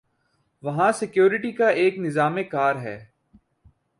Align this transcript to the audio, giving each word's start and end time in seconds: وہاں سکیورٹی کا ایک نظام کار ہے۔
وہاں 0.63 0.91
سکیورٹی 0.91 1.51
کا 1.51 1.69
ایک 1.69 1.97
نظام 1.97 2.37
کار 2.51 2.75
ہے۔ 2.75 2.97